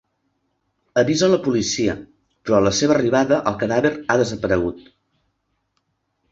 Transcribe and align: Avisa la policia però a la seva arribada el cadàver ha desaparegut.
Avisa 1.01 1.29
la 1.33 1.39
policia 1.47 1.97
però 2.15 2.57
a 2.61 2.63
la 2.69 2.73
seva 2.79 2.97
arribada 2.97 3.39
el 3.53 3.61
cadàver 3.67 3.95
ha 4.01 4.19
desaparegut. 4.25 4.85